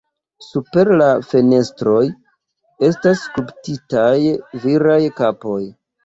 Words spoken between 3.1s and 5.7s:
skulptitaj viraj kapoj.